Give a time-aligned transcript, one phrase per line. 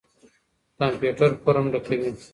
[0.79, 2.11] کمپيوټر فورم ډکوي.